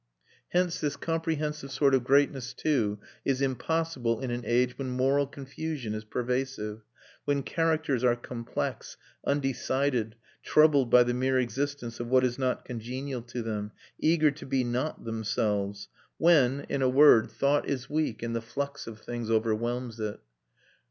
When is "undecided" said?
9.27-10.15